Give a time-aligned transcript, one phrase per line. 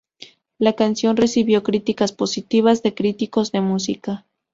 [0.57, 4.25] La canción recibió críticas positivas de críticos de música.